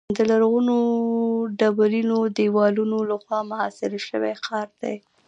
د 0.17 0.19
لرغونو 0.31 0.75
ډبرینو 1.59 2.17
دیوالونو 2.37 2.97
له 3.09 3.15
خوا 3.23 3.39
محاصره 3.51 3.97
شوی 4.07 4.33
ښار 4.43 4.69
دی. 4.81 4.95